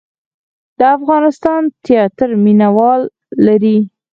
[0.77, 3.01] د افغانستان تیاتر مینه وال
[3.45, 3.77] لري